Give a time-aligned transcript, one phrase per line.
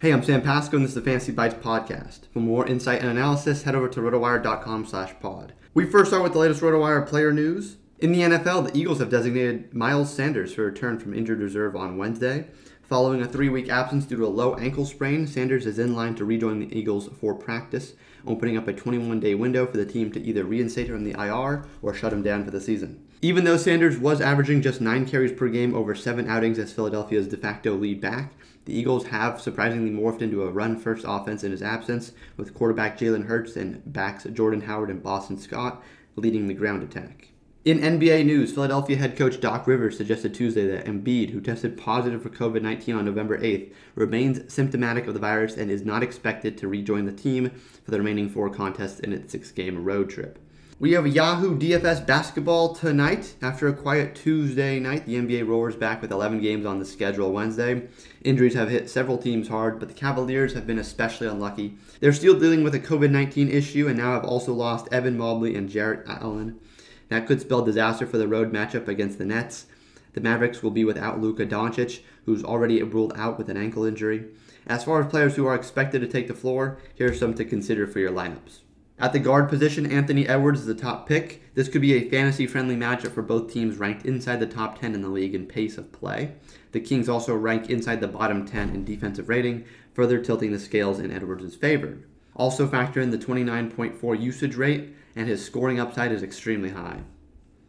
[0.00, 2.28] Hey, I'm Sam Pasco, and this is the Fantasy Bites podcast.
[2.32, 5.54] For more insight and analysis, head over to rotowire.com slash pod.
[5.74, 7.78] We first start with the latest RotoWire player news.
[7.98, 11.96] In the NFL, the Eagles have designated Miles Sanders for return from injured reserve on
[11.96, 12.46] Wednesday.
[12.82, 16.14] Following a three week absence due to a low ankle sprain, Sanders is in line
[16.14, 20.12] to rejoin the Eagles for practice, opening up a 21 day window for the team
[20.12, 23.04] to either reinstate him on the IR or shut him down for the season.
[23.20, 27.26] Even though Sanders was averaging just 9 carries per game over 7 outings as Philadelphia's
[27.26, 28.32] de facto lead back,
[28.68, 32.98] the Eagles have surprisingly morphed into a run first offense in his absence, with quarterback
[32.98, 35.82] Jalen Hurts and backs Jordan Howard and Boston Scott
[36.16, 37.28] leading the ground attack.
[37.64, 42.22] In NBA news, Philadelphia head coach Doc Rivers suggested Tuesday that Embiid, who tested positive
[42.22, 46.58] for COVID 19 on November 8th, remains symptomatic of the virus and is not expected
[46.58, 47.48] to rejoin the team
[47.82, 50.38] for the remaining four contests in its six game road trip.
[50.80, 53.34] We have Yahoo DFS basketball tonight.
[53.42, 57.32] After a quiet Tuesday night, the NBA roars back with 11 games on the schedule
[57.32, 57.88] Wednesday.
[58.22, 61.76] Injuries have hit several teams hard, but the Cavaliers have been especially unlucky.
[61.98, 65.56] They're still dealing with a COVID 19 issue and now have also lost Evan Mobley
[65.56, 66.60] and Jarrett Allen.
[67.08, 69.66] That could spell disaster for the road matchup against the Nets.
[70.12, 74.26] The Mavericks will be without Luka Doncic, who's already ruled out with an ankle injury.
[74.64, 77.44] As far as players who are expected to take the floor, here are some to
[77.44, 78.60] consider for your lineups.
[79.00, 81.40] At the guard position, Anthony Edwards is the top pick.
[81.54, 84.92] This could be a fantasy friendly matchup for both teams ranked inside the top 10
[84.92, 86.32] in the league in pace of play.
[86.72, 89.64] The Kings also rank inside the bottom 10 in defensive rating,
[89.94, 91.98] further tilting the scales in Edwards' favor.
[92.34, 97.02] Also factor in the 29.4 usage rate, and his scoring upside is extremely high.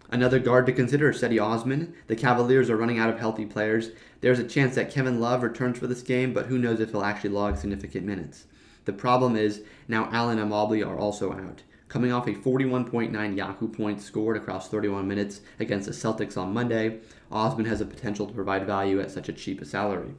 [0.09, 1.93] Another guard to consider is Cedi Osman.
[2.07, 3.91] The Cavaliers are running out of healthy players.
[4.21, 7.03] There's a chance that Kevin Love returns for this game, but who knows if he'll
[7.03, 8.45] actually log significant minutes.
[8.85, 11.63] The problem is now Allen and Mobley are also out.
[11.89, 16.99] Coming off a 41.9 Yahoo points scored across 31 minutes against the Celtics on Monday,
[17.31, 20.13] Osman has the potential to provide value at such a cheap salary.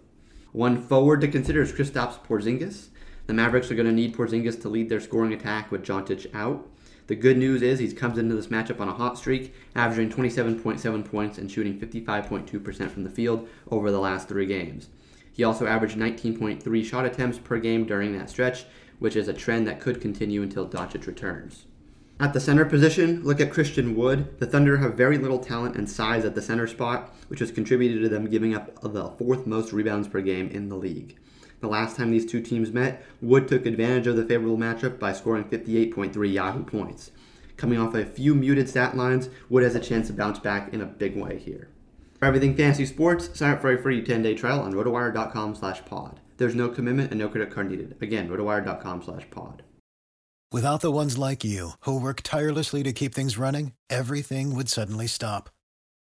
[0.53, 2.89] One forward to consider is Kristaps Porzingis.
[3.27, 6.69] The Mavericks are going to need Porzingis to lead their scoring attack with Doncic out.
[7.07, 11.09] The good news is he comes into this matchup on a hot streak, averaging 27.7
[11.09, 14.89] points and shooting 55.2% from the field over the last three games.
[15.41, 18.67] He also averaged 19.3 shot attempts per game during that stretch,
[18.99, 21.65] which is a trend that could continue until Doncic returns.
[22.21, 24.39] At the center position, look at Christian Wood.
[24.39, 28.03] The Thunder have very little talent and size at the center spot, which has contributed
[28.03, 31.17] to them giving up the fourth most rebounds per game in the league.
[31.61, 35.15] The last time these two teams met, Wood took advantage of the favorable matchup by
[35.15, 37.13] scoring 58.3 Yahoo points.
[37.57, 40.83] Coming off a few muted stat lines, Wood has a chance to bounce back in
[40.83, 41.71] a big way here.
[42.21, 46.21] For everything fantasy sports, sign up for a free 10-day trial on rotowire.com slash pod.
[46.37, 47.97] There's no commitment and no credit card needed.
[48.03, 49.63] Again, rotowire.com slash pod.
[50.53, 55.07] Without the ones like you, who work tirelessly to keep things running, everything would suddenly
[55.07, 55.49] stop.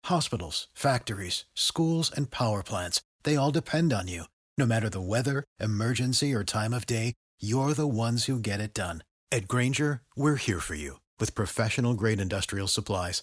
[0.04, 4.24] Hospitals, factories, schools, and power plants, they all depend on you.
[4.58, 8.74] No matter the weather, emergency, or time of day, you're the ones who get it
[8.74, 9.04] done.
[9.32, 13.22] At Grainger, we're here for you with professional grade industrial supplies.